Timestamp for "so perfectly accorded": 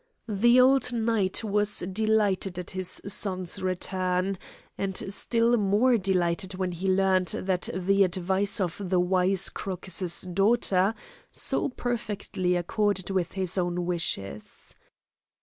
11.31-13.11